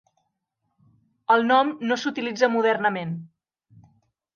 El 1.37 1.47
nom 1.53 1.71
no 1.91 2.01
s'utilitza 2.03 2.53
modernament. 2.59 3.17